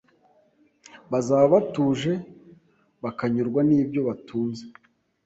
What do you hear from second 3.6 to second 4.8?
n’ibyo batunze